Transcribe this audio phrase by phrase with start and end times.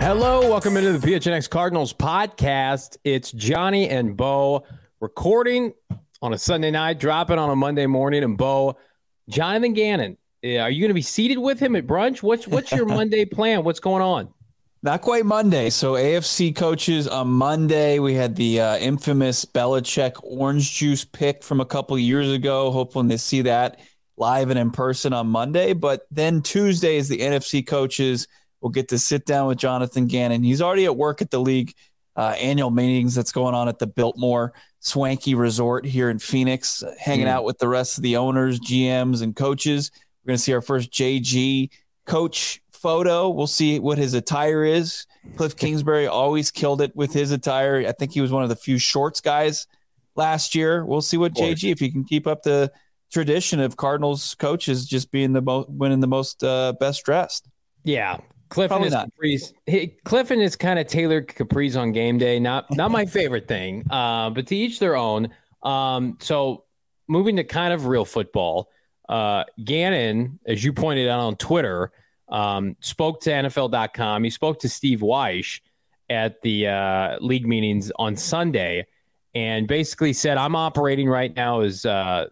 [0.00, 2.96] Hello, welcome into the PHNX Cardinals podcast.
[3.04, 4.64] It's Johnny and Bo
[4.98, 5.72] recording
[6.20, 8.24] on a Sunday night, dropping on a Monday morning.
[8.24, 8.76] And Bo,
[9.28, 12.22] Jonathan Gannon, are you going to be seated with him at brunch?
[12.22, 13.62] What's what's your Monday plan?
[13.62, 14.34] What's going on?
[14.82, 15.68] Not quite Monday.
[15.68, 17.98] So AFC coaches on Monday.
[17.98, 22.70] We had the uh, infamous Belichick orange juice pick from a couple years ago.
[22.70, 23.78] Hoping to see that
[24.16, 25.74] live and in person on Monday.
[25.74, 28.26] But then Tuesday is the NFC coaches.
[28.62, 30.42] We'll get to sit down with Jonathan Gannon.
[30.42, 31.74] He's already at work at the league
[32.16, 36.94] uh, annual meetings that's going on at the Biltmore Swanky Resort here in Phoenix, uh,
[36.98, 37.30] hanging mm.
[37.30, 39.90] out with the rest of the owners, GMs, and coaches.
[40.24, 41.70] We're going to see our first JG
[42.06, 43.28] coach photo.
[43.28, 45.06] We'll see what his attire is.
[45.36, 47.84] Cliff Kingsbury always killed it with his attire.
[47.86, 49.66] I think he was one of the few shorts guys
[50.16, 50.84] last year.
[50.84, 52.72] We'll see what JG if he can keep up the
[53.12, 57.48] tradition of Cardinals coaches just being the most winning the most uh, best dressed.
[57.84, 58.18] Yeah,
[58.50, 59.94] Cliff and his capris.
[60.04, 62.38] Cliff and his kind of tailored capris on game day.
[62.38, 63.84] Not not my favorite thing.
[63.90, 65.28] Uh, but to each their own.
[65.62, 66.64] Um, so
[67.08, 68.70] moving to kind of real football.
[69.08, 71.92] Uh, Gannon, as you pointed out on Twitter,
[72.30, 74.24] um, spoke to NFL.com.
[74.24, 75.60] He spoke to Steve Wyche
[76.08, 78.86] at the uh, league meetings on Sunday,
[79.34, 82.26] and basically said, "I'm operating right now as uh,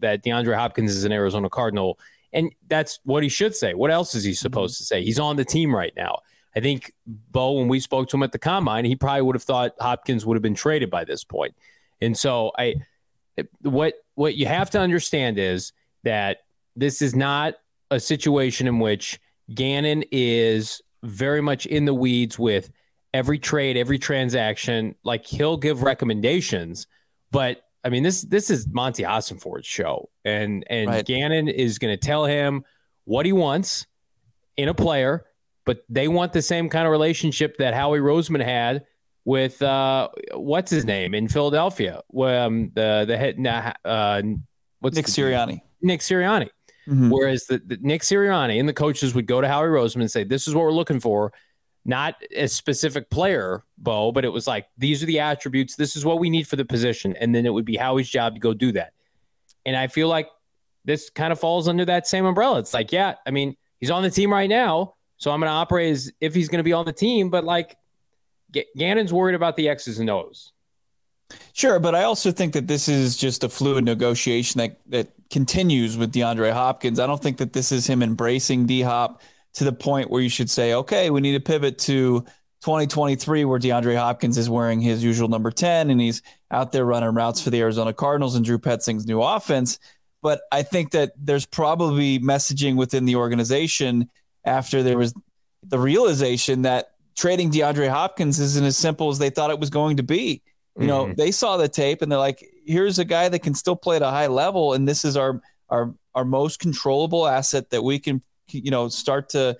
[0.00, 1.98] that DeAndre Hopkins is an Arizona Cardinal."
[2.32, 3.74] And that's what he should say.
[3.74, 4.82] What else is he supposed mm-hmm.
[4.82, 5.04] to say?
[5.04, 6.18] He's on the team right now.
[6.56, 9.42] I think Bo, when we spoke to him at the combine, he probably would have
[9.42, 11.54] thought Hopkins would have been traded by this point.
[12.00, 12.74] And so I
[13.62, 15.72] what what you have to understand is
[16.04, 16.38] that
[16.76, 17.54] this is not
[17.90, 19.20] a situation in which
[19.52, 22.70] Gannon is very much in the weeds with
[23.12, 24.94] every trade, every transaction.
[25.04, 26.86] Like he'll give recommendations,
[27.30, 31.04] but I mean, this this is Monti Ossenfort's show, and and right.
[31.04, 32.64] Gannon is going to tell him
[33.04, 33.86] what he wants
[34.56, 35.26] in a player,
[35.66, 38.86] but they want the same kind of relationship that Howie Roseman had
[39.26, 43.36] with uh, what's his name in Philadelphia, um, the the head
[43.84, 44.22] uh,
[44.80, 46.48] what's Nick Sirianni, Nick Sirianni.
[46.88, 47.10] Mm-hmm.
[47.10, 50.24] Whereas the, the Nick Sirianni and the coaches would go to Howie Roseman and say,
[50.24, 51.32] "This is what we're looking for."
[51.84, 55.76] not a specific player, Bo, but it was like these are the attributes.
[55.76, 58.34] This is what we need for the position, and then it would be Howie's job
[58.34, 58.92] to go do that.
[59.66, 60.28] And I feel like
[60.84, 62.58] this kind of falls under that same umbrella.
[62.58, 65.54] It's like, yeah, I mean, he's on the team right now, so I'm going to
[65.54, 67.30] operate as if he's going to be on the team.
[67.30, 67.76] But like,
[68.52, 70.52] G- Gannon's worried about the X's and O's.
[71.52, 75.96] Sure, but I also think that this is just a fluid negotiation that that continues
[75.96, 76.98] with DeAndre Hopkins.
[76.98, 79.22] I don't think that this is him embracing D Hop
[79.54, 82.20] to the point where you should say, okay, we need to pivot to
[82.62, 87.14] 2023 where DeAndre Hopkins is wearing his usual number 10 and he's out there running
[87.14, 89.78] routes for the Arizona Cardinals and Drew Petzing's new offense.
[90.22, 94.08] But I think that there's probably messaging within the organization
[94.44, 95.14] after there was
[95.62, 99.98] the realization that trading DeAndre Hopkins isn't as simple as they thought it was going
[99.98, 100.42] to be.
[100.76, 101.14] You know, mm-hmm.
[101.14, 104.02] they saw the tape and they're like, here's a guy that can still play at
[104.02, 108.22] a high level, and this is our our our most controllable asset that we can
[108.48, 109.56] you know, start to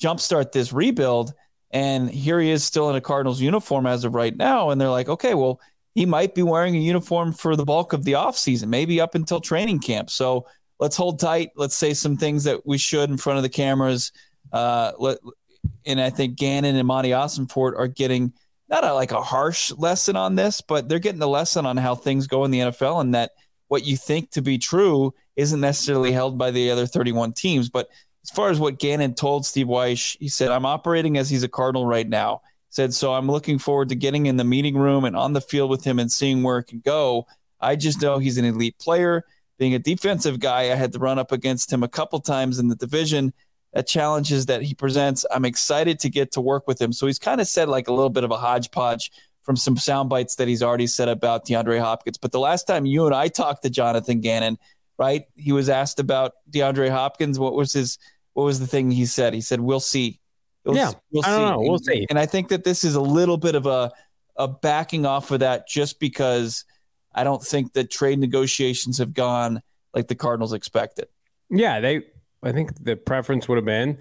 [0.00, 1.32] jumpstart this rebuild.
[1.70, 4.70] And here he is still in a Cardinals uniform as of right now.
[4.70, 5.60] And they're like, okay, well,
[5.94, 9.40] he might be wearing a uniform for the bulk of the offseason, maybe up until
[9.40, 10.10] training camp.
[10.10, 10.46] So
[10.78, 11.50] let's hold tight.
[11.56, 14.12] Let's say some things that we should in front of the cameras.
[14.52, 15.18] Uh, let,
[15.86, 18.32] and I think Gannon and Monti Ossenfort are getting
[18.68, 21.94] not a, like a harsh lesson on this, but they're getting the lesson on how
[21.94, 23.32] things go in the NFL and that
[23.68, 27.68] what you think to be true isn't necessarily held by the other 31 teams.
[27.68, 27.88] But
[28.22, 31.48] as far as what Gannon told Steve Wyche, he said, I'm operating as he's a
[31.48, 32.40] Cardinal right now.
[32.44, 35.40] He said, so I'm looking forward to getting in the meeting room and on the
[35.40, 37.26] field with him and seeing where it can go.
[37.60, 39.24] I just know he's an elite player.
[39.58, 42.68] Being a defensive guy, I had to run up against him a couple times in
[42.68, 43.32] the division.
[43.74, 45.26] That challenges that he presents.
[45.30, 46.92] I'm excited to get to work with him.
[46.92, 49.10] So he's kind of said like a little bit of a hodgepodge
[49.42, 52.16] from some sound bites that he's already said about DeAndre Hopkins.
[52.16, 54.58] But the last time you and I talked to Jonathan Gannon,
[54.98, 57.38] right, he was asked about DeAndre Hopkins.
[57.38, 57.98] What was his
[58.32, 59.34] what was the thing he said?
[59.34, 60.20] He said, "We'll see."
[60.64, 61.50] We'll, yeah, we'll I don't see.
[61.50, 61.60] know.
[61.60, 62.06] We'll see.
[62.08, 63.92] And I think that this is a little bit of a
[64.36, 66.64] a backing off of that, just because
[67.14, 69.62] I don't think that trade negotiations have gone
[69.92, 71.08] like the Cardinals expected.
[71.50, 72.02] Yeah, they.
[72.44, 73.98] I think the preference would have been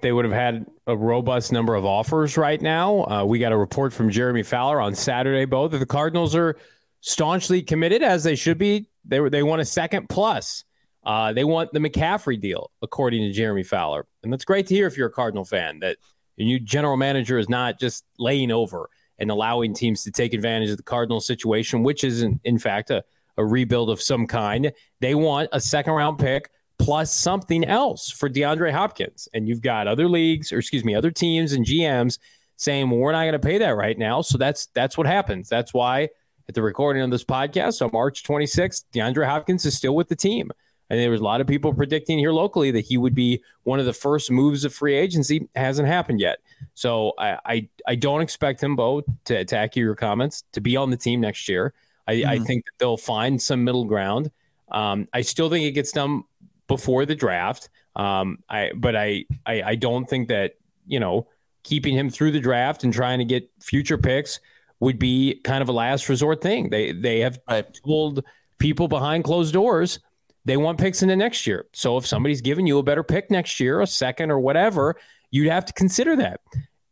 [0.00, 3.04] they would have had a robust number of offers right now.
[3.04, 6.56] Uh, we got a report from Jeremy Fowler on Saturday, both that the Cardinals are
[7.00, 8.88] staunchly committed as they should be.
[9.04, 10.64] They they want a second plus.
[11.04, 14.88] Uh, they want the McCaffrey deal, according to Jeremy Fowler, and that's great to hear
[14.88, 15.98] if you're a Cardinal fan that
[16.36, 20.70] your new general manager is not just laying over and allowing teams to take advantage
[20.70, 23.04] of the Cardinal situation, which is in, in fact a,
[23.36, 24.72] a rebuild of some kind.
[25.00, 29.28] They want a second round pick plus something else for DeAndre Hopkins.
[29.34, 32.18] And you've got other leagues, or excuse me, other teams and GMs
[32.56, 34.20] saying, well, we're not going to pay that right now.
[34.22, 35.48] So that's that's what happens.
[35.48, 36.08] That's why
[36.48, 40.16] at the recording of this podcast on March 26th, DeAndre Hopkins is still with the
[40.16, 40.50] team.
[40.88, 43.80] And there was a lot of people predicting here locally that he would be one
[43.80, 45.48] of the first moves of free agency.
[45.56, 46.38] Hasn't happened yet.
[46.74, 50.90] So I I, I don't expect him, Bo, to, attack your comments, to be on
[50.90, 51.74] the team next year.
[52.06, 52.30] I, mm-hmm.
[52.30, 54.30] I think that they'll find some middle ground.
[54.70, 56.22] Um, I still think it gets done
[56.68, 57.68] before the draft.
[57.94, 60.54] Um, I but I, I I don't think that
[60.86, 61.28] you know
[61.62, 64.40] keeping him through the draft and trying to get future picks
[64.80, 66.70] would be kind of a last resort thing.
[66.70, 67.66] They they have right.
[67.84, 68.24] told
[68.58, 69.98] people behind closed doors
[70.46, 71.66] they want picks in the next year.
[71.72, 74.94] So if somebody's giving you a better pick next year, a second or whatever,
[75.32, 76.40] you'd have to consider that.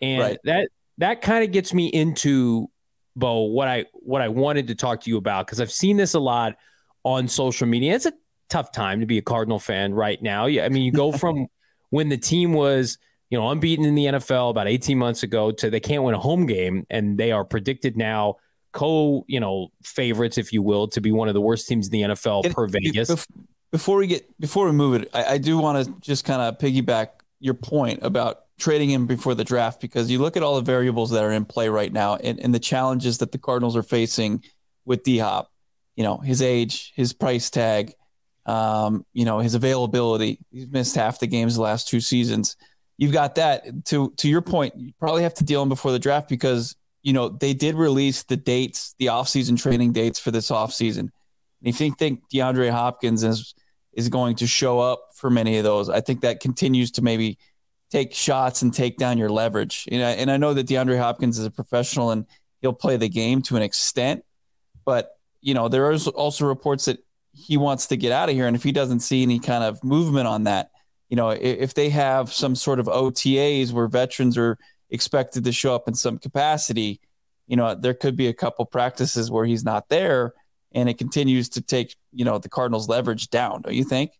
[0.02, 0.38] And right.
[0.44, 0.68] that
[0.98, 2.68] that kind of gets me into
[3.14, 6.14] Bo what I what I wanted to talk to you about because I've seen this
[6.14, 6.56] a lot
[7.04, 7.94] on social media.
[7.94, 8.12] It's a
[8.54, 10.46] tough time to be a Cardinal fan right now.
[10.46, 11.48] Yeah, I mean, you go from
[11.90, 12.98] when the team was,
[13.30, 16.20] you know, unbeaten in the NFL about 18 months ago to they can't win a
[16.20, 18.36] home game and they are predicted now
[18.72, 21.92] co, you know, favorites, if you will, to be one of the worst teams in
[21.92, 23.26] the NFL per Vegas.
[23.72, 26.58] Before we get before we move it, I, I do want to just kind of
[26.58, 27.08] piggyback
[27.40, 31.10] your point about trading him before the draft because you look at all the variables
[31.10, 34.44] that are in play right now and, and the challenges that the Cardinals are facing
[34.84, 35.50] with D Hop,
[35.96, 37.94] you know, his age, his price tag,
[38.46, 40.38] um, you know, his availability.
[40.50, 42.56] He's missed half the games the last two seasons.
[42.96, 43.86] You've got that.
[43.86, 47.12] To to your point, you probably have to deal him before the draft because you
[47.12, 50.98] know they did release the dates, the offseason training dates for this offseason.
[50.98, 51.10] And
[51.62, 53.54] if you think DeAndre Hopkins is
[53.92, 57.38] is going to show up for many of those, I think that continues to maybe
[57.90, 59.88] take shots and take down your leverage.
[59.90, 62.26] You know, and I know that DeAndre Hopkins is a professional and
[62.60, 64.24] he'll play the game to an extent,
[64.84, 67.03] but you know there is also reports that
[67.34, 68.46] he wants to get out of here.
[68.46, 70.70] And if he doesn't see any kind of movement on that,
[71.08, 74.56] you know, if they have some sort of OTAs where veterans are
[74.90, 77.00] expected to show up in some capacity,
[77.46, 80.32] you know, there could be a couple practices where he's not there
[80.72, 84.12] and it continues to take, you know, the Cardinals leverage down, don't you think?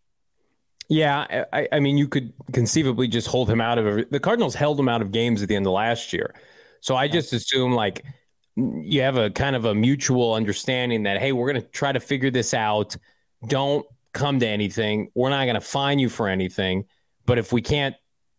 [0.87, 4.79] Yeah, I, I mean, you could conceivably just hold him out of the Cardinals held
[4.79, 6.35] him out of games at the end of last year.
[6.81, 8.05] So I just assume like
[8.55, 11.99] you have a kind of a mutual understanding that hey, we're going to try to
[11.99, 12.95] figure this out.
[13.47, 15.11] Don't come to anything.
[15.13, 16.85] We're not going to fine you for anything.
[17.25, 17.95] But if we can't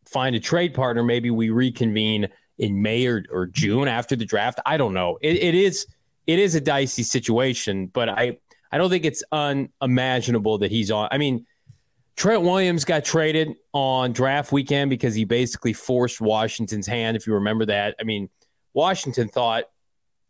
[0.07, 2.29] find a trade partner, maybe we reconvene
[2.59, 4.59] in May or, or June after the draft.
[4.65, 5.19] I don't know.
[5.21, 5.87] It, it is
[6.27, 8.39] it is a dicey situation, but I
[8.73, 11.09] I don't think it's unimaginable that he's on.
[11.11, 11.47] I mean,
[12.17, 17.17] Trent Williams got traded on draft weekend because he basically forced Washington's hand.
[17.17, 18.29] If you remember that, I mean,
[18.73, 19.65] Washington thought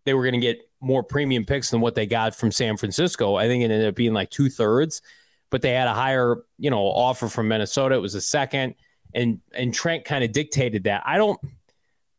[0.06, 3.35] they were going to get more premium picks than what they got from San Francisco.
[3.35, 5.03] I think it ended up being like two thirds,
[5.50, 7.97] but they had a higher, you know, offer from Minnesota.
[7.97, 8.76] It was a second,
[9.12, 11.02] and and Trent kind of dictated that.
[11.04, 11.38] I don't.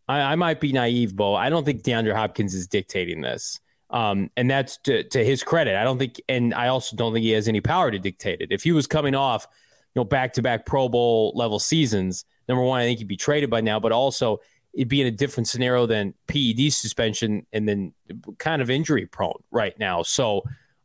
[0.08, 1.36] I, I, might be naive, Bo.
[1.36, 3.60] I don't think DeAndre Hopkins is dictating this.
[3.90, 5.76] Um, and that's to, to his credit.
[5.76, 8.52] I don't think, and I also don't think he has any power to dictate it.
[8.52, 9.48] If he was coming off,
[9.96, 13.18] you know, back to back Pro Bowl level seasons, number one, I think he'd be
[13.18, 14.40] traded by now, but also
[14.78, 17.94] it'd be in a different scenario than PED suspension and then
[18.38, 20.04] kind of injury prone right now.
[20.04, 20.44] So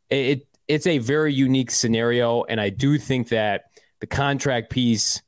[0.08, 3.64] it it's a very unique scenario, and I do think that
[4.00, 5.20] the contract piece,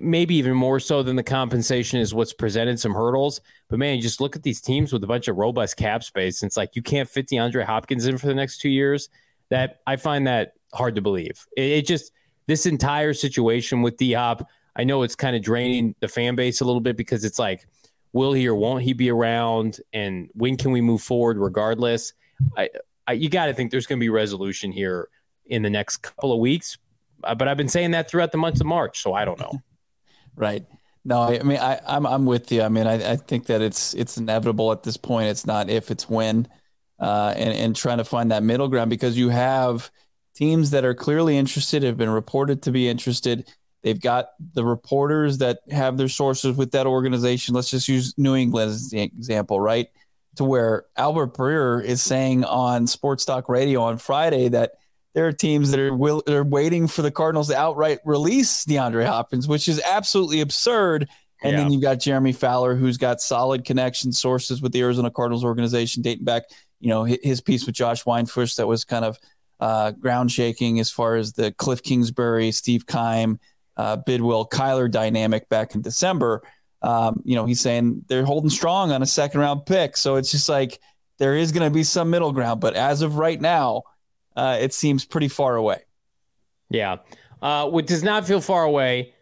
[0.00, 3.40] maybe even more so than the compensation, is what's presented some hurdles.
[3.68, 6.48] But man, just look at these teams with a bunch of robust cap space, and
[6.48, 9.08] it's like you can't fit DeAndre Hopkins in for the next two years.
[9.50, 11.44] That I find that hard to believe.
[11.56, 12.12] It, it just
[12.46, 16.60] this entire situation with D Hop I know it's kind of draining the fan base
[16.60, 17.66] a little bit because it's like,
[18.12, 19.80] will he or won't he be around?
[19.92, 22.12] And when can we move forward regardless?
[22.56, 22.70] I,
[23.06, 25.08] I you got to think there's going to be resolution here
[25.46, 26.78] in the next couple of weeks.
[27.22, 29.60] Uh, but I've been saying that throughout the months of March, so I don't know.
[30.36, 30.64] right.
[31.04, 32.62] No, I mean I, I'm I'm with you.
[32.62, 35.28] I mean I, I think that it's it's inevitable at this point.
[35.28, 36.48] It's not if, it's when,
[36.98, 39.90] uh, and and trying to find that middle ground because you have
[40.34, 43.46] teams that are clearly interested, have been reported to be interested,
[43.84, 47.54] They've got the reporters that have their sources with that organization.
[47.54, 49.88] Let's just use New England as the example, right?
[50.36, 54.72] to where Albert Breer is saying on Sports Talk Radio on Friday that
[55.14, 59.06] there are teams that are will are waiting for the Cardinals to outright release DeAndre
[59.06, 61.08] Hopkins, which is absolutely absurd.
[61.42, 61.58] And yeah.
[61.58, 66.02] then you've got Jeremy Fowler, who's got solid connection sources with the Arizona Cardinals organization
[66.02, 66.44] dating back,
[66.80, 69.18] you know, his piece with Josh Weinfuss that was kind of
[69.60, 73.38] uh, ground shaking as far as the Cliff Kingsbury, Steve Keim,
[73.76, 76.42] uh, Bidwill, Kyler dynamic back in December.
[76.82, 79.96] Um, you know, he's saying they're holding strong on a second round pick.
[79.96, 80.78] So it's just like
[81.18, 82.60] there is going to be some middle ground.
[82.60, 83.82] But as of right now,
[84.36, 85.82] uh, it seems pretty far away.
[86.70, 86.96] Yeah.
[87.40, 89.14] Uh, what does not feel far away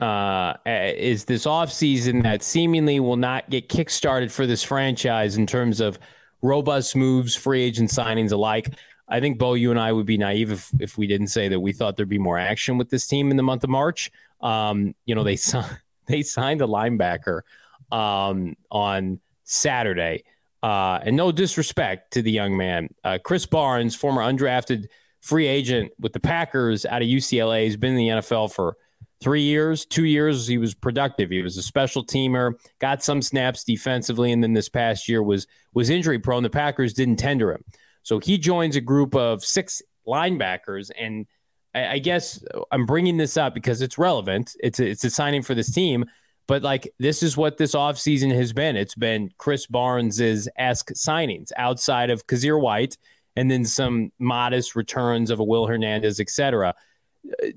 [0.00, 5.80] uh, is this offseason that seemingly will not get kickstarted for this franchise in terms
[5.80, 5.98] of
[6.42, 8.74] robust moves, free agent signings alike.
[9.08, 11.60] I think Bo, you and I would be naive if, if we didn't say that
[11.60, 14.10] we thought there'd be more action with this team in the month of March.
[14.40, 17.42] Um, you know, they signed they signed a linebacker
[17.90, 20.24] um, on Saturday.
[20.62, 24.86] Uh, and no disrespect to the young man, uh, Krys Barnes, former undrafted
[25.20, 28.76] free agent with the Packers out of UCLA, has been in the NFL for
[29.20, 30.46] three years, two years.
[30.46, 31.30] He was productive.
[31.30, 35.46] He was a special teamer, got some snaps defensively, and then this past year was
[35.74, 36.42] was injury prone.
[36.42, 37.64] The Packers didn't tender him,
[38.02, 41.26] so he joins a group of six linebackers and
[41.74, 44.56] I, I guess I'm bringing this up because it's relevant.
[44.60, 46.04] It's a, it's a signing for this team.
[46.46, 48.76] But like this is what this offseason has been.
[48.76, 52.98] It's been Krys Barnes's esque signings outside of Kyzir White
[53.36, 56.74] and then some modest returns of a Will Hernandez, et cetera.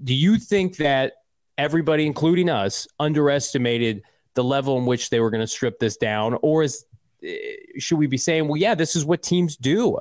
[0.03, 1.13] Do you think that
[1.57, 4.03] everybody, including us, underestimated
[4.35, 6.37] the level in which they were going to strip this down?
[6.41, 6.85] Or is
[7.23, 7.37] eh,
[7.79, 9.99] should we be saying, well, yeah, this is what teams do?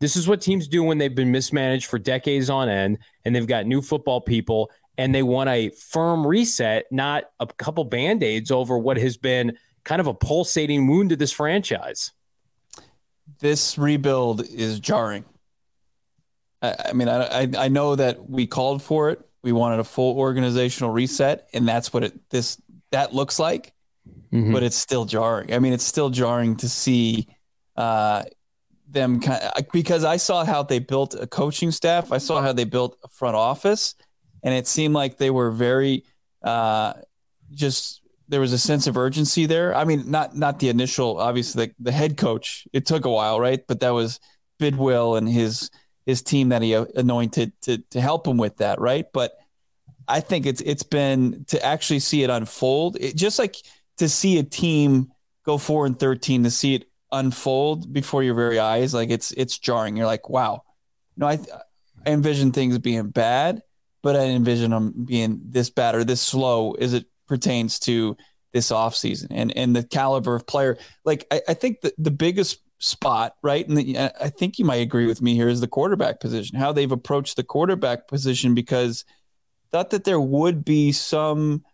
[0.00, 3.46] This is what teams do when they've been mismanaged for decades on end and they've
[3.46, 8.50] got new football people and they want a firm reset, not a couple band aids
[8.50, 12.12] over what has been kind of a pulsating wound to this franchise.
[13.40, 15.24] This rebuild is jarring.
[16.62, 19.20] I, I mean, I, I know that we called for it.
[19.42, 22.60] We wanted a full organizational reset, and that's what it this
[22.92, 23.72] that looks like.
[24.32, 24.52] Mm-hmm.
[24.52, 25.52] But it's still jarring.
[25.52, 27.28] I mean, it's still jarring to see
[27.76, 28.24] uh,
[28.88, 32.12] them kind of, because I saw how they built a coaching staff.
[32.12, 33.94] I saw how they built a front office,
[34.42, 36.04] and it seemed like they were very
[36.42, 36.94] uh,
[37.52, 39.74] just there was a sense of urgency there.
[39.74, 42.66] I mean, not not the initial, obviously the, the head coach.
[42.72, 43.66] It took a while, right?
[43.66, 44.20] But that was
[44.60, 45.70] Bidwill and his
[46.06, 49.06] his team that he anointed to to help him with that, right?
[49.12, 49.32] But
[50.06, 52.96] I think it's it's been to actually see it unfold.
[53.00, 53.56] It, just like
[53.98, 55.12] to see a team
[55.44, 59.58] go four and thirteen, to see it unfold before your very eyes, like it's it's
[59.58, 59.96] jarring.
[59.96, 60.62] You're like, wow.
[61.16, 61.38] No, I,
[62.04, 63.62] I envision things being bad,
[64.02, 68.16] but I envision them being this bad or this slow as it pertains to
[68.52, 70.76] this offseason and and the caliber of player.
[71.04, 73.66] Like I, I think the, the biggest spot, right?
[73.66, 76.72] And the, I think you might agree with me here is the quarterback position, how
[76.72, 79.04] they've approached the quarterback position because
[79.72, 81.64] thought that there would be some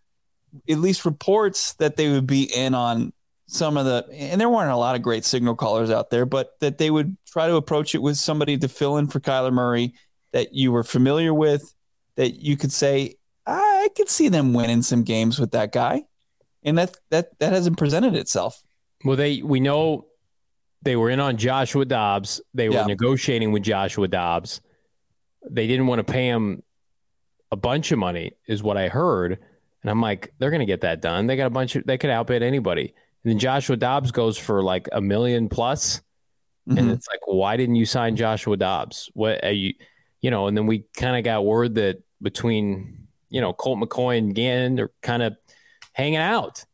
[0.68, 3.12] at least reports that they would be in on
[3.50, 6.58] some of the and there weren't a lot of great signal callers out there, but
[6.60, 9.94] that they would try to approach it with somebody to fill in for Kyler Murray
[10.32, 11.74] that you were familiar with,
[12.14, 13.16] that you could say,
[13.46, 16.04] I could see them winning some games with that guy.
[16.62, 18.62] And that that that hasn't presented itself.
[19.04, 20.06] Well, they we know
[20.82, 22.40] they were in on Joshua Dobbs.
[22.54, 22.86] They were yeah.
[22.86, 24.60] negotiating with Joshua Dobbs.
[25.50, 26.62] They didn't want to pay him
[27.50, 29.38] a bunch of money, is what I heard.
[29.82, 31.26] And I'm like, they're going to get that done.
[31.26, 32.94] They got a bunch of, they could outbid anybody.
[33.24, 36.00] And then Joshua Dobbs goes for like a million plus.
[36.68, 36.78] Mm-hmm.
[36.78, 39.10] And it's like, why didn't you sign Joshua Dobbs?
[39.14, 39.74] What are you,
[40.20, 44.18] you know, and then we kind of got word that between, you know, Colt McCoy
[44.18, 45.36] and Gannon are kind of
[45.92, 46.64] hanging out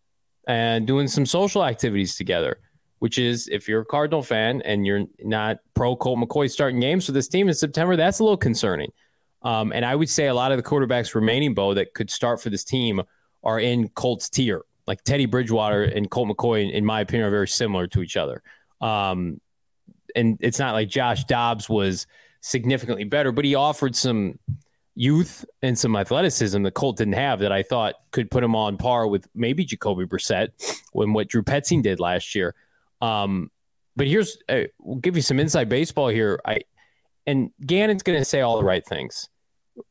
[0.47, 2.59] and doing some social activities together,
[2.99, 7.07] which is if you're a Cardinal fan and you're not pro Colt McCoy starting games
[7.07, 8.91] for this team in September, that's a little concerning.
[9.43, 12.41] Um, and I would say a lot of the quarterbacks remaining, Bo, that could start
[12.41, 13.03] for this team
[13.45, 17.49] are in Colt's tier like Teddy Bridgewater and Colt McCoy, in my opinion, are very
[17.49, 18.43] similar to each other.
[18.81, 19.41] Um,
[20.15, 22.07] and it's not like Josh Dobbs was
[22.41, 24.39] significantly better, but he offered some
[24.95, 28.79] youth and some athleticism that Colt didn't have that I thought could put him on
[28.79, 30.49] par with maybe Jacoby Brissett
[30.93, 32.55] when what Drew Petzing did last year.
[33.03, 33.51] Um,
[33.95, 36.41] but here's uh, we'll give you some inside baseball here.
[36.45, 36.61] I
[37.27, 39.29] and Gannon's going to say all the right things.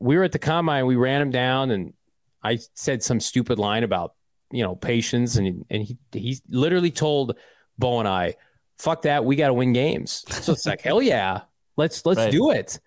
[0.00, 1.92] We were at the combine, we ran him down, and
[2.42, 4.14] I said some stupid line about
[4.50, 7.36] you know patience and and he he literally told
[7.78, 8.34] Bo and I,
[8.78, 11.42] "Fuck that, we got to win games." So it's like, hell yeah,
[11.76, 12.32] let's let's right.
[12.32, 12.78] do it.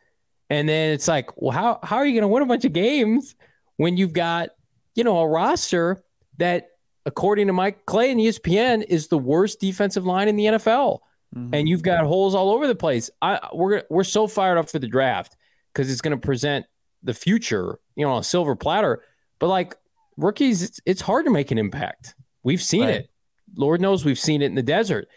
[0.50, 2.74] And then it's like, well, how how are you going to win a bunch of
[2.74, 3.36] games
[3.78, 4.50] when you've got
[4.96, 6.04] you know a roster
[6.38, 6.70] that,
[7.06, 11.00] according to Mike Clay and ESPN, is the worst defensive line in the NFL?
[11.36, 11.54] mm-hmm.
[11.54, 13.10] and you've got holes all over the place.
[13.22, 15.36] I we're we're so fired up for the draft
[15.74, 16.66] because it's going to present
[17.04, 19.04] the future, you know, on a silver platter.
[19.40, 19.76] But like
[20.24, 22.16] rookies, it's, it's hard to make an impact.
[22.44, 22.96] We've seen right.
[22.96, 23.10] it.
[23.56, 25.08] Lord knows we've seen it in the desert.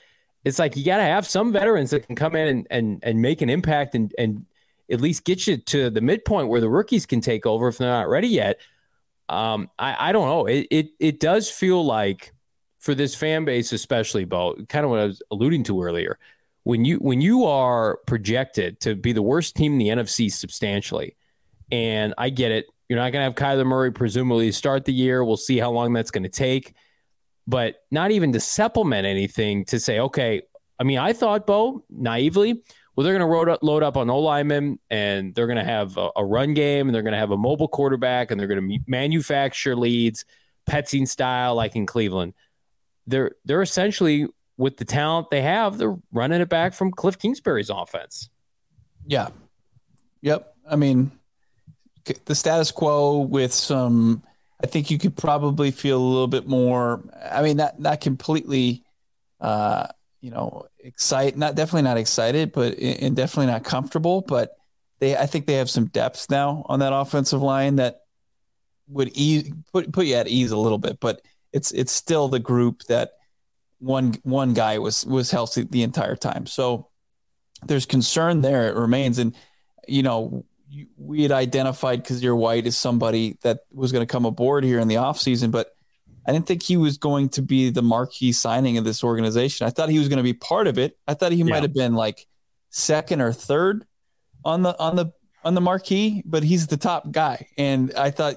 [0.45, 3.23] It's like you got to have some veterans that can come in and and and
[3.23, 4.45] make an impact and and
[4.91, 7.89] at least get you to the midpoint where the rookies can take over if they're
[7.89, 8.59] not ready yet.
[9.29, 10.47] Um, I, I don't know.
[10.47, 12.33] It, it it does feel like
[12.81, 16.19] for this fan base, especially, Bo, kind of what I was alluding to earlier.
[16.65, 21.17] When you when you are projected to be the worst team in the NFC substantially,
[21.71, 25.25] and I get it, you're not going to have Kyler Murray presumably start the year.
[25.25, 26.75] We'll see how long that's going to take,
[27.47, 30.43] but not even to supplement anything to say, okay.
[30.79, 32.63] I mean, I thought, Bo, naively,
[32.95, 36.11] well, they're going to load up on O linemen and they're going to have a,
[36.17, 38.79] a, run game and they're going to have a mobile quarterback and they're going to
[38.87, 40.27] manufacture leads,
[40.69, 42.35] Petzing style, like in Cleveland.
[43.07, 44.27] They're they're essentially
[44.59, 48.29] with the talent they have, they're running it back from Cliff Kingsbury's offense.
[49.07, 49.29] Yeah.
[50.21, 50.55] Yep.
[50.71, 51.11] I mean,
[52.05, 54.23] the status quo with some.
[54.63, 57.03] I think you could probably feel a little bit more.
[57.31, 58.85] I mean, not not completely.
[59.41, 59.89] Uh,
[60.21, 64.21] you know, excited, not definitely not excited, but and definitely not comfortable.
[64.23, 64.57] But
[65.01, 68.03] they, I think they have some depth now on that offensive line that
[68.87, 71.01] would ease, put put you at ease a little bit.
[71.01, 73.11] But it's it's still the group that
[73.81, 76.47] one one guy was was healthy the entire time.
[76.47, 76.89] So
[77.67, 78.69] there's concern there.
[78.69, 79.35] It remains, and
[79.89, 80.45] you know
[80.97, 84.89] we had identified Kyzir White as somebody that was going to come aboard here in
[84.89, 85.75] the offseason, but
[86.27, 89.67] I didn't think he was going to be the marquee signing of this organization.
[89.67, 90.97] I thought he was going to be part of it.
[91.07, 91.45] I thought he yeah.
[91.45, 92.27] might have been like
[92.71, 93.85] second or third
[94.45, 95.13] on the on the
[95.45, 97.49] on the marquee, but he's the top guy.
[97.59, 98.37] And I thought,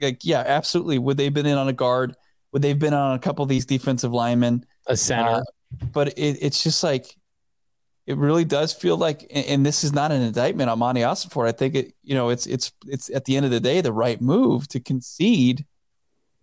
[0.00, 0.98] like, yeah, absolutely.
[0.98, 2.14] Would they have been in on a guard?
[2.52, 4.66] Would they have been on a couple of these defensive linemen?
[4.86, 5.28] A center.
[5.28, 5.42] Uh,
[5.92, 7.16] but it, it's just like
[8.06, 11.46] it really does feel like, and this is not an indictment on Monti Ossenfort.
[11.46, 13.92] I think it, you know, it's it's it's at the end of the day the
[13.92, 15.64] right move to concede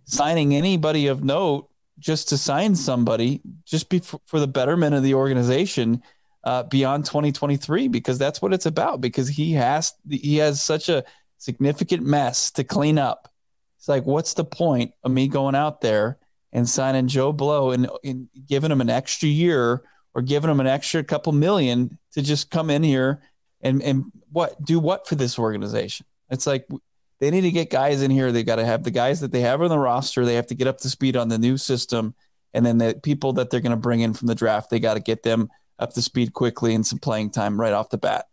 [0.05, 5.03] signing anybody of note just to sign somebody just be for, for the betterment of
[5.03, 6.01] the organization
[6.43, 11.03] uh, beyond 2023 because that's what it's about because he has he has such a
[11.37, 13.31] significant mess to clean up
[13.77, 16.17] it's like what's the point of me going out there
[16.53, 19.83] and signing joe blow and, and giving him an extra year
[20.17, 23.21] or giving them an extra couple million to just come in here
[23.61, 26.67] and and what do what for this organization it's like
[27.19, 28.31] they need to get guys in here.
[28.31, 30.25] They got to have the guys that they have on the roster.
[30.25, 32.13] They have to get up to speed on the new system.
[32.53, 34.93] And then the people that they're going to bring in from the draft, they got
[34.95, 35.49] to get them
[35.79, 38.27] up to speed quickly and some playing time right off the bat.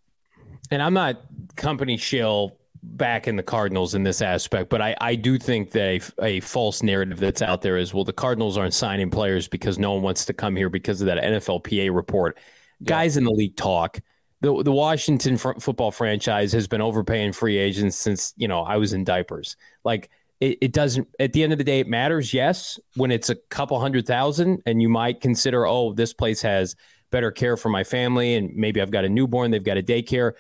[0.71, 1.21] And I'm not
[1.57, 2.57] company shill
[2.97, 6.41] back in the Cardinals in this aspect, but I, I do think that a, a
[6.41, 10.03] false narrative that's out there is well, the Cardinals aren't signing players because no one
[10.03, 12.39] wants to come here because of that NFLPA report.
[12.81, 12.89] Yeah.
[12.89, 14.01] Guys in the league talk
[14.45, 18.77] the the Washington fr- football franchise has been overpaying free agents since you know I
[18.77, 19.57] was in diapers.
[19.85, 21.09] Like it, it doesn't.
[21.19, 22.35] At the end of the day, it matters.
[22.35, 26.77] Yes, when it's a couple hundred thousand, and you might consider, oh, this place has
[27.11, 30.33] better care for my family, and maybe I've got a newborn, they've got a daycare.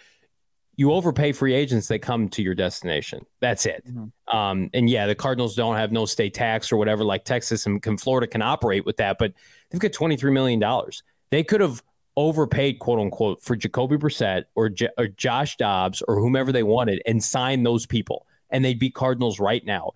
[0.77, 3.25] You overpay free agents; they come to your destination.
[3.41, 3.85] That's it.
[3.87, 4.37] Mm-hmm.
[4.37, 8.01] Um, and yeah, the Cardinals don't have no state tax or whatever, like Texas and
[8.01, 9.33] Florida can operate with that, but
[9.71, 11.03] they've got twenty three million dollars.
[11.31, 11.83] They could have
[12.17, 17.03] overpaid, quote unquote, for Jacoby Brissett or, J- or Josh Dobbs or whomever they wanted
[17.07, 19.93] and sign those people, and they'd be Cardinals right now.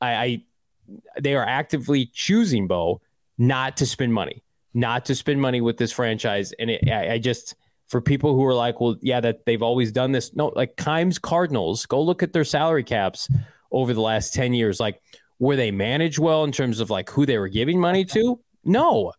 [0.00, 0.42] I, I
[1.20, 3.00] they are actively choosing Bo
[3.36, 4.42] not to spend money,
[4.74, 7.54] not to spend money with this franchise, and it, I, I just
[7.88, 10.34] for people who are like, well, yeah, that they've always done this.
[10.36, 13.28] No, like Keim's Cardinals, go look at their salary caps
[13.72, 14.78] over the last 10 years.
[14.78, 15.00] Like,
[15.38, 18.40] were they managed well in terms of like who they were giving money to?
[18.64, 19.12] No,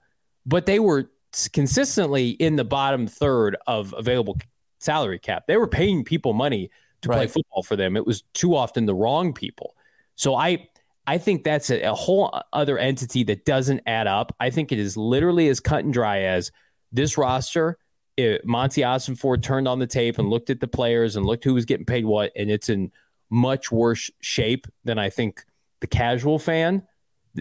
[0.46, 1.10] but they were
[1.54, 4.38] consistently in the bottom third of available
[4.80, 5.46] salary cap.
[5.48, 6.70] They were paying people money
[7.02, 7.18] to right.
[7.18, 7.96] play football for them.
[7.96, 9.76] It was too often the wrong people.
[10.16, 10.68] So I
[11.08, 14.36] I think that's a, a, whole other entity that doesn't add up.
[14.40, 16.52] I think it is literally as cut and dry as
[16.92, 17.80] this roster.
[18.20, 21.54] It, Monti Ossenfort turned on the tape and looked at the players and looked who
[21.54, 22.92] was getting paid what, and it's in
[23.30, 25.46] much worse shape than I think
[25.80, 26.84] the casual fan,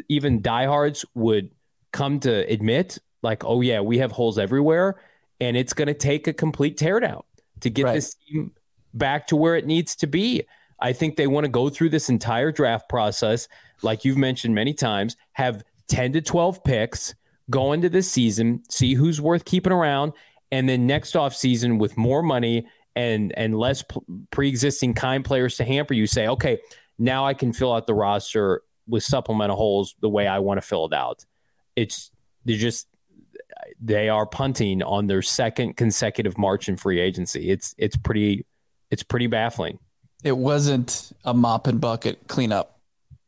[0.08, 1.50] even diehards, would
[1.92, 5.00] come to admit like, oh yeah, we have holes everywhere,
[5.40, 7.24] and it's going to take a complete teardown
[7.60, 7.94] to get right.
[7.94, 8.52] this team
[8.94, 10.44] back to where it needs to be.
[10.80, 13.48] I think they want to go through this entire draft process,
[13.82, 17.16] like you've mentioned many times, have 10 to 12 picks,
[17.50, 20.12] go into this season, see who's worth keeping around,
[20.50, 23.84] and then next off season with more money and and less
[24.30, 26.58] pre-existing kind players to hamper you, say, okay,
[26.98, 30.66] now I can fill out the roster with supplemental holes the way I want to
[30.66, 31.24] fill it out.
[31.76, 32.10] It's
[32.44, 32.88] they're just
[33.80, 37.50] they are punting on their second consecutive March in free agency.
[37.50, 38.46] It's it's pretty
[38.90, 39.78] it's pretty baffling.
[40.24, 42.80] It wasn't a mop and bucket cleanup.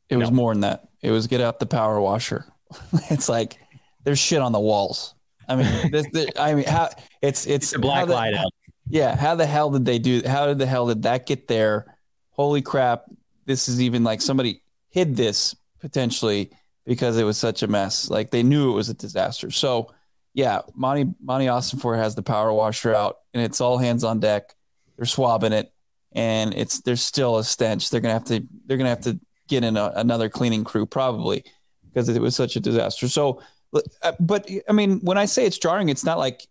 [0.09, 0.21] It no.
[0.21, 0.89] was more than that.
[1.03, 2.47] It was get out the power washer.
[3.11, 3.59] it's like
[4.05, 5.15] there's shit on the walls.
[5.51, 8.53] I mean, this, this, I mean, how it's it's, it's a black the, light out.
[8.89, 10.23] Yeah, how the hell did they do?
[10.25, 11.97] How did the hell did that get there?
[12.31, 13.05] Holy crap!
[13.47, 16.51] This is even like somebody hid this potentially
[16.87, 18.11] because it was such a mess.
[18.11, 19.51] Like they knew it was a disaster.
[19.51, 19.93] So
[20.35, 24.55] yeah, Monti Monti Ossenfort has the power washer out, and it's all hands on deck.
[24.97, 25.73] They're swabbing it,
[26.13, 27.91] and it's there's still a stench.
[27.91, 31.45] They're gonna have to they're gonna have to get in a, another cleaning crew probably
[31.93, 33.09] because it was such a disaster.
[33.09, 36.47] So, Uh, but I mean, when I say it's jarring, it's not like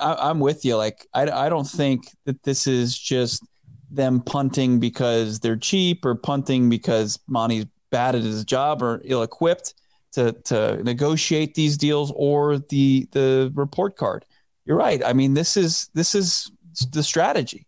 [0.00, 0.76] I, am with you.
[0.76, 3.46] Like I I don't think that this is just
[3.90, 9.22] them punting because they're cheap or punting because Monti's bad at his job or ill
[9.22, 9.74] equipped
[10.12, 14.24] to to negotiate these deals or the the report card.
[14.64, 15.02] You're right.
[15.04, 16.50] I mean, this is this is
[16.90, 17.66] the strategy,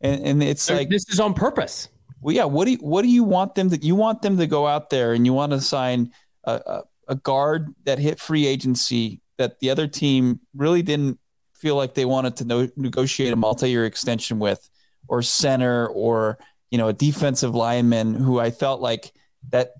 [0.00, 1.88] and and it's like this is on purpose.
[2.20, 2.44] Well, yeah.
[2.44, 3.76] What do you, what do you want them to?
[3.76, 6.12] You want them to go out there and you want to sign
[6.44, 11.18] a, a, a guard that hit free agency that the other team really didn't
[11.52, 14.68] feel like they wanted to no, negotiate a multi-year extension with,
[15.08, 16.38] or center, or
[16.70, 19.12] you know a defensive lineman who I felt like
[19.50, 19.74] that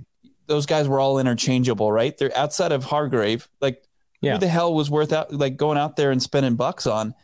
[0.47, 2.17] those guys were all interchangeable, right?
[2.17, 3.49] They're outside of Hargrave.
[3.61, 3.83] Like,
[4.21, 4.35] yeah.
[4.35, 7.15] who the hell was worth out like going out there and spending bucks on?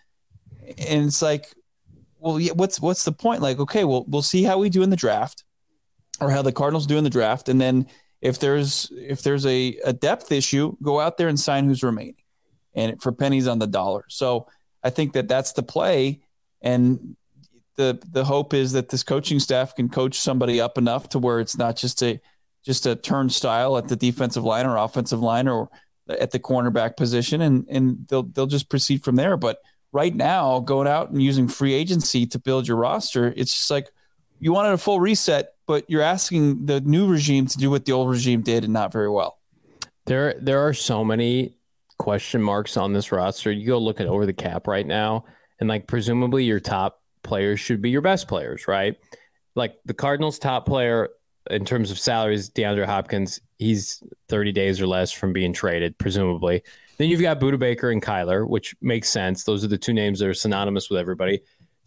[0.79, 1.55] And it's like,
[2.19, 3.43] well, yeah, what's what's the point?
[3.43, 5.45] Like, okay, well, we'll see how we do in the draft,
[6.21, 7.87] or how the Cardinals do in the draft, and then
[8.23, 12.17] if there's if there's a, a depth issue, go out there and sign who's remaining,
[12.75, 14.05] and for pennies on the dollar.
[14.09, 14.47] So
[14.83, 16.21] I think that that's the play,
[16.61, 17.17] and
[17.77, 21.41] the the hope is that this coaching staff can coach somebody up enough to where
[21.41, 22.21] it's not just a
[22.63, 25.71] just a turnstile at the defensive line or offensive line or
[26.09, 29.37] at the cornerback position, and and they'll they'll just proceed from there.
[29.37, 29.59] But
[29.93, 33.91] right now, going out and using free agency to build your roster, it's just like
[34.41, 37.93] you wanted a full reset, but you're asking the new regime to do what the
[37.93, 39.39] old regime did and not very well.
[40.07, 41.55] There there are so many
[41.99, 43.53] question marks on this roster.
[43.53, 45.27] You go look at over the cap right now,
[45.61, 48.97] and like presumably your top players should be your best players, right?
[49.55, 51.11] Like the Cardinals' top player
[51.51, 56.63] in terms of salaries, DeAndre Hopkins, he's 30 days or less from being traded, presumably.
[56.99, 59.45] Then you've got Budda Baker and Kyler, which makes sense.
[59.45, 61.41] Those are the two names that are synonymous with everybody.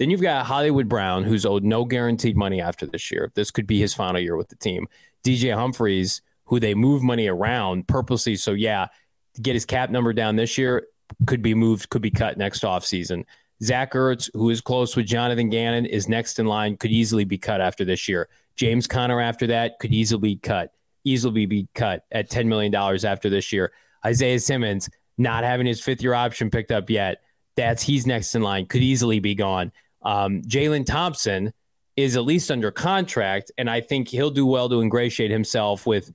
[0.03, 3.31] Then you've got Hollywood Brown, who's owed no guaranteed money after this year.
[3.35, 4.85] This could be his final year with the team.
[5.23, 8.35] DJ Humphries, who they move money around purposely.
[8.35, 8.87] So, yeah,
[9.35, 10.87] to get his cap number down this year,
[11.25, 13.23] could be moved, could be cut next offseason.
[13.63, 17.37] Zach Ertz, who is close with Jonathan Gannon, is next in line, could easily be
[17.37, 18.27] cut after this year.
[18.57, 20.73] James Conner after that could easily be cut,
[21.05, 23.71] easily be cut at $10 million after this year.
[24.05, 27.21] Isaiah Simmons, not having his fifth year option picked up yet.
[27.55, 29.71] That's he's next in line, could easily be gone.
[30.03, 31.53] Um, Jalen Thompson
[31.95, 36.11] is at least under contract, and I think he'll do well to ingratiate himself with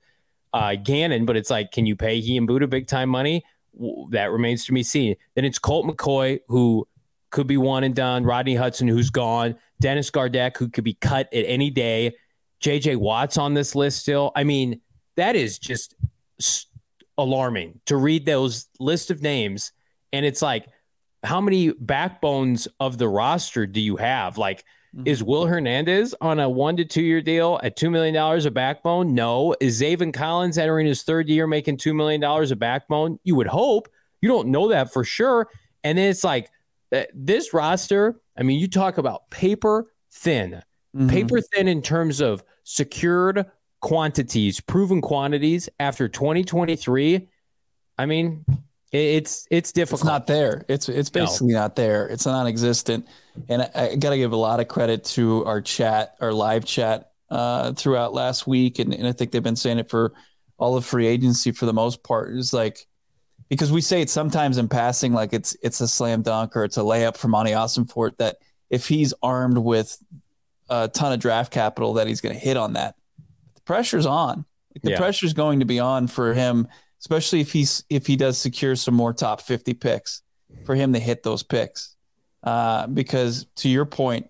[0.53, 1.25] uh, Gannon.
[1.25, 3.43] But it's like, can you pay he and Budda big time money?
[4.09, 5.15] That remains to be seen.
[5.35, 6.87] Then it's Colt McCoy, who
[7.29, 8.23] could be one and done.
[8.23, 9.55] Rodney Hudson, who's gone.
[9.79, 12.15] Dennis Gardeck, who could be cut at any day.
[12.61, 14.31] JJ Watt's on this list still.
[14.35, 14.81] I mean,
[15.15, 15.95] that is just
[17.17, 19.71] alarming to read those list of names.
[20.11, 20.67] And it's like,
[21.23, 24.37] how many backbones of the roster do you have?
[24.37, 24.63] Like,
[24.95, 25.07] mm-hmm.
[25.07, 29.13] is Will Hernandez on a one to two year deal at $2 million a backbone?
[29.13, 29.55] No.
[29.59, 33.19] Is Zaven Collins entering his third year making $2 million a backbone?
[33.23, 33.89] You would hope.
[34.21, 35.47] You don't know that for sure.
[35.83, 36.49] And then it's like,
[36.93, 40.61] uh, this roster, I mean, you talk about paper thin,
[40.95, 41.09] mm-hmm.
[41.09, 43.45] paper thin in terms of secured
[43.81, 47.27] quantities, proven quantities after 2023.
[47.97, 48.45] I mean,
[48.91, 50.01] it's it's difficult.
[50.01, 50.65] It's not there.
[50.67, 51.59] It's it's basically no.
[51.59, 52.07] not there.
[52.07, 53.07] It's non-existent.
[53.47, 56.65] And I, I got to give a lot of credit to our chat, our live
[56.65, 60.13] chat uh, throughout last week, and, and I think they've been saying it for
[60.57, 62.35] all of free agency for the most part.
[62.35, 62.87] Is like
[63.49, 66.77] because we say it sometimes in passing, like it's it's a slam dunk or it's
[66.77, 68.37] a layup for Monti Ossenfort that
[68.69, 70.01] if he's armed with
[70.69, 72.95] a ton of draft capital, that he's going to hit on that.
[73.55, 74.45] The pressure's on.
[74.81, 74.97] The yeah.
[74.97, 76.67] pressure's going to be on for him,
[76.99, 80.21] especially if he's if he does secure some more top fifty picks,
[80.65, 81.95] for him to hit those picks.
[82.43, 84.29] Uh, because to your point,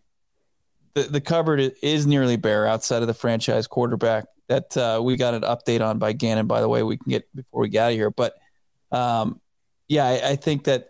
[0.94, 5.34] the the cupboard is nearly bare outside of the franchise quarterback that uh, we got
[5.34, 6.48] an update on by Gannon.
[6.48, 8.34] By the way, we can get before we get out of here, but
[8.92, 9.40] um,
[9.88, 10.90] yeah, I, I, think that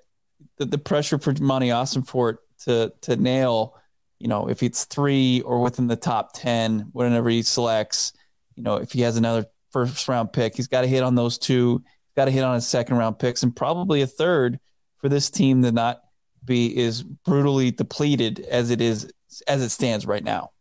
[0.57, 3.75] the, the pressure for Monti Ossenfort to to nail,
[4.19, 8.13] you know, if it's three or within the top ten, whenever he selects,
[8.55, 11.37] you know, if he has another first round pick, he's got to hit on those
[11.37, 11.83] two.
[11.83, 14.59] He's got to hit on his second round picks and probably a third
[14.97, 16.01] for this team to not
[16.43, 19.11] be as brutally depleted as it is
[19.47, 20.51] as it stands right now.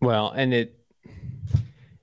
[0.00, 0.78] Well, and it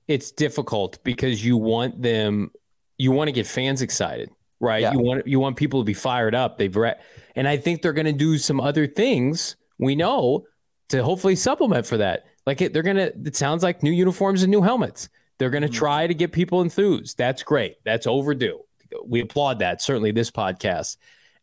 [0.08, 2.50] it's difficult because you want them
[2.98, 4.82] you want to get fans excited, right?
[4.82, 4.92] Yeah.
[4.92, 6.58] You want you want people to be fired up.
[6.58, 6.96] They've re-
[7.34, 10.44] and I think they're going to do some other things we know
[10.90, 12.24] to hopefully supplement for that.
[12.46, 15.08] Like it, they're going to it sounds like new uniforms and new helmets.
[15.38, 15.76] They're going to mm-hmm.
[15.76, 17.18] try to get people enthused.
[17.18, 17.76] That's great.
[17.84, 18.60] That's overdue.
[19.04, 19.82] We applaud that.
[19.82, 20.96] Certainly this podcast.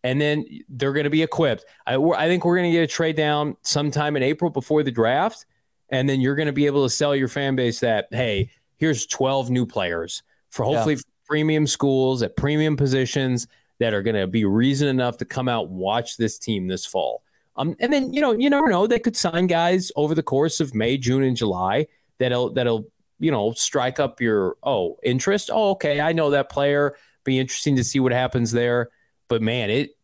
[0.03, 1.65] And then they're going to be equipped.
[1.85, 4.91] I, I think we're going to get a trade down sometime in April before the
[4.91, 5.45] draft
[5.91, 9.05] and then you're going to be able to sell your fan base that hey here's
[9.05, 11.01] 12 new players for hopefully yeah.
[11.25, 13.47] premium schools at premium positions
[13.79, 16.85] that are going to be reason enough to come out and watch this team this
[16.85, 17.23] fall
[17.57, 20.59] um, and then you know you never know they could sign guys over the course
[20.59, 21.85] of may june and july
[22.17, 22.85] that'll that'll
[23.21, 27.75] you know strike up your oh interest oh okay i know that player be interesting
[27.75, 28.89] to see what happens there
[29.29, 29.95] but man it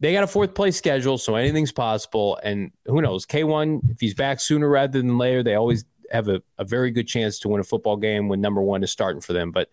[0.00, 2.40] they got a fourth place schedule, so anything's possible.
[2.42, 6.42] And who knows, K1, if he's back sooner rather than later, they always have a,
[6.58, 9.34] a very good chance to win a football game when number one is starting for
[9.34, 9.52] them.
[9.52, 9.68] But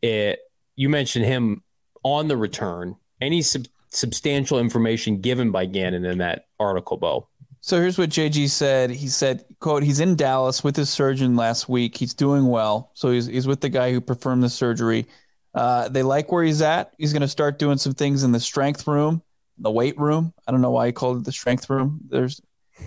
[0.00, 0.40] it,
[0.76, 1.62] you mentioned him
[2.02, 2.96] on the return.
[3.20, 7.28] Any sub- substantial information given by Gannon in that article, Bo?
[7.62, 8.90] So here's what JG said.
[8.90, 11.96] He said, quote, he's in Dallas with his surgeon last week.
[11.96, 12.90] He's doing well.
[12.94, 15.06] So he's, he's with the guy who performed the surgery.
[15.54, 16.94] Uh, they like where he's at.
[16.96, 19.22] He's going to start doing some things in the strength room
[19.60, 20.32] the weight room.
[20.46, 22.00] I don't know why he called it the strength room.
[22.08, 22.40] There's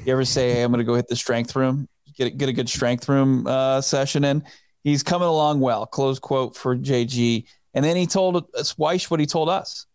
[0.06, 2.50] you ever say, "Hey, I'm going to go hit the strength room, get a, get
[2.50, 4.44] a good strength room uh, session in."
[4.84, 5.86] He's coming along well.
[5.86, 7.46] Close quote for JG.
[7.74, 9.86] And then he told us Wyche what he told us.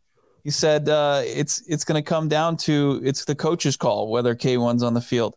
[0.49, 4.35] He said uh, it's it's going to come down to it's the coach's call whether
[4.35, 5.37] K1's on the field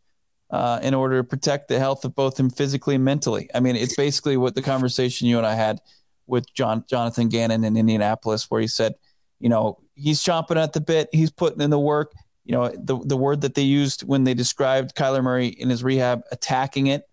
[0.49, 3.49] uh, in order to protect the health of both him physically and mentally.
[3.53, 5.81] I mean, it's basically what the conversation you and I had
[6.27, 8.95] with John Jonathan Gannon in Indianapolis, where he said,
[9.37, 11.09] you know, he's chomping at the bit.
[11.11, 12.13] He's putting in the work.
[12.45, 15.83] You know, the the word that they used when they described Kyler Murray in his
[15.83, 17.03] rehab, attacking it.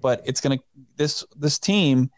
[0.00, 0.60] But it's gonna
[0.94, 2.12] this this team,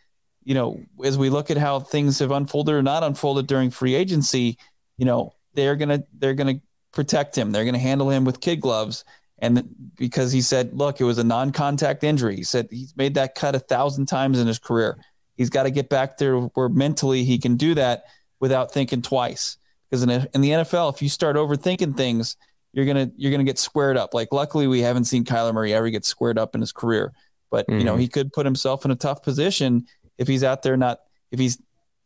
[0.45, 3.95] you know, as we look at how things have unfolded or not unfolded during free
[3.95, 4.59] agency,
[5.01, 6.61] you know, they're gonna they're gonna
[6.93, 7.53] protect him.
[7.53, 9.05] They're gonna handle him with kid gloves.
[9.39, 12.37] And because he said, look, it was a non-contact injury.
[12.37, 14.99] He said he's made that cut a thousand times in his career.
[15.39, 18.05] He's got to get back there where mentally he can do that
[18.39, 19.57] without thinking twice.
[19.89, 22.37] Because in, in the NFL, if you start overthinking things,
[22.75, 24.13] you're gonna you're gonna get squared up.
[24.13, 27.15] Like luckily, we haven't seen Kyler Murray ever get squared up in his career,
[27.51, 27.79] but mm-hmm.
[27.79, 28.03] you know mm-hmm.
[28.03, 29.87] he could put himself in a tough position
[30.19, 31.01] if he's out there not
[31.33, 31.59] if he's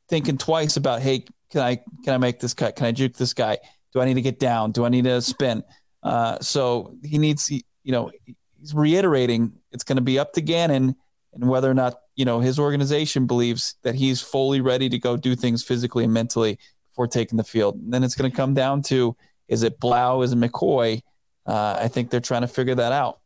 [0.09, 2.75] thinking twice about hey can I can I make this cut?
[2.75, 3.59] Can I juke this guy?
[3.93, 4.73] Do I need to get down?
[4.73, 5.63] Do I need to spin?
[6.03, 7.63] Uh, so he needs you
[7.93, 8.11] know
[8.59, 10.97] he's reiterating it's going to be up to Gannon
[11.33, 15.17] and whether or not you know his organization believes that he's fully ready to go
[15.17, 17.77] do things physically and mentally before taking the field.
[17.77, 21.03] And then it's going to come down to is it Blough, is it McCoy?
[21.47, 23.21] Uh, I think they're trying to figure that out.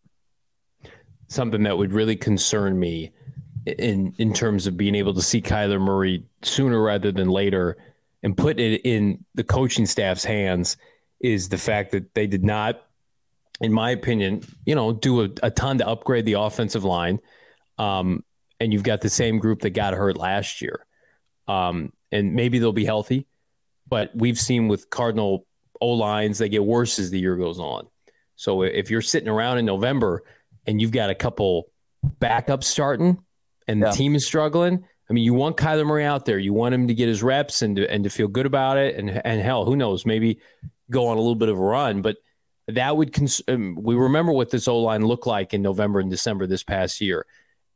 [1.28, 3.10] Something that would really concern me
[3.64, 7.78] in in terms of being able to see Kyler Murray sooner rather than later
[8.22, 10.76] and put it in the coaching staff's hands
[11.20, 12.82] is the fact that they did not,
[13.60, 17.20] in my opinion, you know, do a, a ton to upgrade the offensive line.
[17.78, 18.24] Um,
[18.60, 20.84] and you've got the same group that got hurt last year.
[21.46, 23.26] Um, and maybe they'll be healthy
[23.88, 25.46] but we've seen with Cardinal
[25.80, 27.86] O lines, they get worse as the year goes on.
[28.36, 30.22] So if you're sitting around in November
[30.66, 31.70] and you've got a couple
[32.20, 33.18] backups starting
[33.66, 33.92] and the yeah.
[33.92, 36.38] team is struggling, I mean, you want Kyler Murray out there.
[36.38, 38.96] You want him to get his reps and to, and to feel good about it.
[38.96, 40.04] And and hell, who knows?
[40.04, 40.40] Maybe
[40.90, 42.02] go on a little bit of a run.
[42.02, 42.16] But
[42.68, 46.10] that would cons- um, we remember what this O line looked like in November and
[46.10, 47.24] December this past year,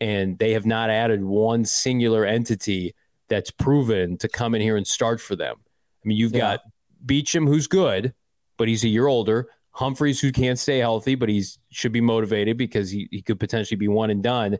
[0.01, 2.95] and they have not added one singular entity
[3.29, 5.57] that's proven to come in here and start for them.
[6.05, 6.41] I mean, you've yeah.
[6.41, 6.61] got
[7.07, 8.13] Beachum, who's good,
[8.59, 9.49] but he's a year older.
[9.71, 13.79] Humphries, who can't stay healthy, but he should be motivated because he, he could potentially
[13.79, 14.59] be one and done.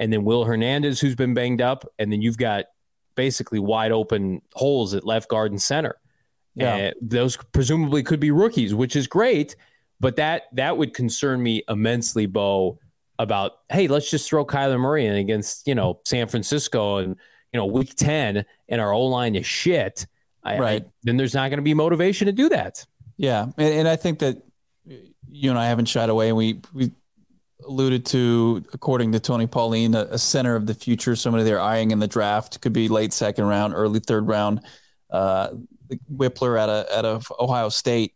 [0.00, 1.84] And then Will Hernandez, who's been banged up.
[1.98, 2.64] And then you've got
[3.14, 5.96] basically wide open holes at left guard and center.
[6.56, 6.74] Yeah.
[6.74, 9.54] Uh, those presumably could be rookies, which is great.
[10.00, 12.80] But that that would concern me immensely, Bo,
[13.18, 17.16] about hey, let's just throw Kyler Murray in against, you know, San Francisco and
[17.52, 20.06] you know, week 10 and our O line is shit
[20.42, 20.82] I, right.
[20.82, 22.86] I, then there's not going to be motivation to do that.
[23.16, 24.42] Yeah, and, and I think that
[25.28, 26.90] you and I haven't shied away, and we we
[27.66, 31.90] alluded to, according to Tony Pauline, a, a, center of the future, somebody they're eyeing
[31.90, 34.60] in the draft could be late second round, early third round.
[35.10, 35.50] Uh,
[36.12, 38.14] Wypler at a at of Ohio State,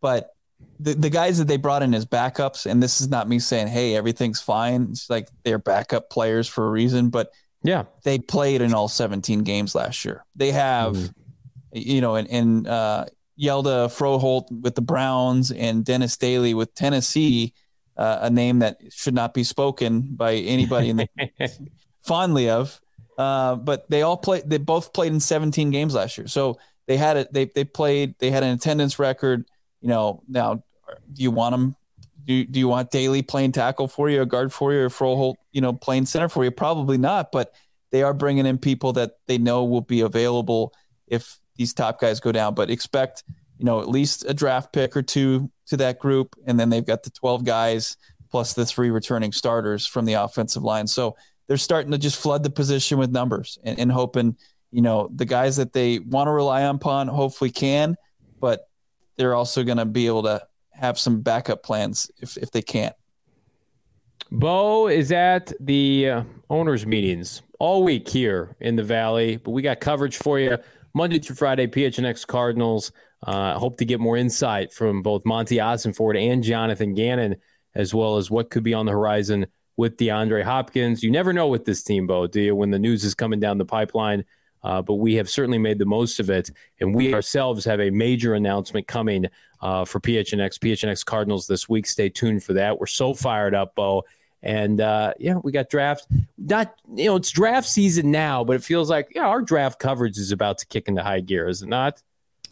[0.00, 0.30] but
[0.78, 3.66] the, the guys that they brought in as backups, and this is not me saying,
[3.66, 4.88] hey, everything's fine.
[4.90, 7.30] It's like they're backup players for a reason, but
[7.64, 10.24] yeah, they played in all 17 games last year.
[10.36, 10.94] They have.
[10.94, 11.20] Mm-hmm
[11.76, 13.06] you know, and, and uh,
[13.40, 17.52] Hjalte Froholdt with the Browns and Dennis Daly with Tennessee,
[17.96, 21.08] uh, a name that should not be spoken by anybody in the
[22.02, 22.80] fondly of.
[23.18, 24.48] Uh, but they all played.
[24.48, 27.32] They both played in 17 games last year, so they had it.
[27.32, 28.14] They they played.
[28.18, 29.46] They had an attendance record.
[29.80, 30.62] You know, now
[31.12, 31.76] do you want them?
[32.24, 35.36] Do, do you want Daly playing tackle for you, a guard for you, or Froholdt,
[35.52, 36.50] you know, playing center for you?
[36.50, 37.30] Probably not.
[37.30, 37.54] But
[37.90, 40.74] they are bringing in people that they know will be available
[41.06, 42.54] if these top guys go down.
[42.54, 43.22] But expect,
[43.58, 46.86] you know, at least a draft pick or two to that group, and then they've
[46.86, 47.96] got the 12 guys
[48.30, 50.86] plus the three returning starters from the offensive line.
[50.86, 51.16] So
[51.46, 54.36] they're starting to just flood the position with numbers and, and hoping,
[54.70, 57.96] you know, the guys that they want to rely upon hopefully can,
[58.40, 58.68] but
[59.16, 60.42] they're also going to be able to
[60.72, 62.94] have some backup plans if, if they can't.
[64.32, 69.62] Bo is at the uh, owners' meetings all week here in the Valley, but we
[69.62, 70.58] got coverage for you
[70.94, 71.66] Monday through Friday.
[71.66, 72.90] PHNX Cardinals.
[73.24, 77.36] I uh, hope to get more insight from both Monti Ossenfort and Jonathan Gannon,
[77.74, 81.02] as well as what could be on the horizon with DeAndre Hopkins.
[81.02, 82.54] You never know with this team, Bo, do you?
[82.54, 84.24] When the news is coming down the pipeline.
[84.62, 86.50] Uh, but we have certainly made the most of it.
[86.80, 89.26] And we ourselves have a major announcement coming
[89.60, 91.86] uh, for PHNX, PHNX Cardinals this week.
[91.86, 92.80] Stay tuned for that.
[92.80, 94.04] We're so fired up, Bo.
[94.42, 96.08] And uh, yeah, we got draft.
[96.36, 100.18] Not you know, it's draft season now, but it feels like yeah, our draft coverage
[100.18, 102.02] is about to kick into high gear, is it not?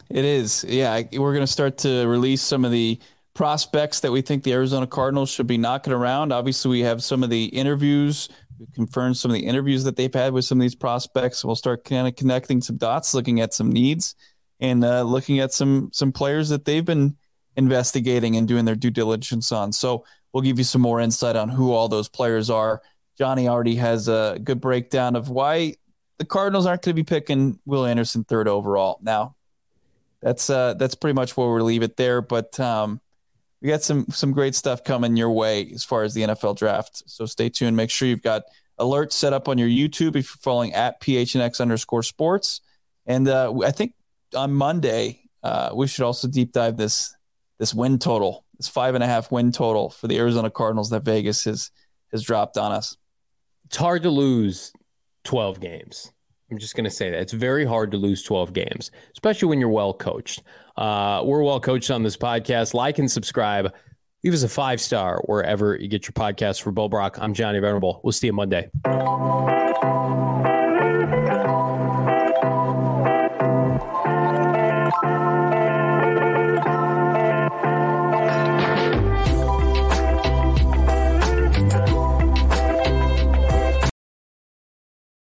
[0.09, 0.63] It is.
[0.67, 2.99] Yeah, we're going to start to release some of the
[3.33, 6.31] prospects that we think the Arizona Cardinals should be knocking around.
[6.31, 8.29] Obviously, we have some of the interviews.
[8.59, 11.43] We confirmed some of the interviews that they've had with some of these prospects.
[11.43, 14.15] We'll start kind of connecting some dots, looking at some needs,
[14.59, 17.17] and uh, looking at some some players that they've been
[17.57, 19.73] investigating and doing their due diligence on.
[19.73, 22.81] So we'll give you some more insight on who all those players are.
[23.17, 25.75] Johnny already has a good breakdown of why
[26.19, 28.99] the Cardinals aren't going to be picking Will Anderson third overall.
[29.01, 29.35] Now,
[30.25, 32.19] that's uh, that's pretty much where we'll leave it there.
[32.19, 32.99] But um,
[33.61, 37.03] we got some some great stuff coming your way as far as the NFL draft.
[37.05, 37.77] So stay tuned.
[37.77, 38.41] Make sure you've got
[38.79, 42.61] alerts set up on your YouTube if you're following at PHNX underscore sports.
[43.05, 43.93] And uh, I think
[44.35, 47.15] on Monday uh, we should also deep dive this
[47.59, 51.03] this win total, this five and a half win total for the Arizona Cardinals that
[51.03, 51.69] Vegas has
[52.11, 52.97] has dropped on us.
[53.65, 54.73] It's hard to lose
[55.23, 56.11] 12 games.
[56.51, 59.59] I'm just going to say that it's very hard to lose 12 games, especially when
[59.59, 60.43] you're well coached.
[60.77, 62.73] Uh, we're well coached on this podcast.
[62.73, 63.73] Like and subscribe.
[64.23, 67.19] Leave us a five star wherever you get your podcast for Bo Brack.
[67.19, 68.01] I'm Johnny Venerable.
[68.03, 68.69] We'll see you Monday.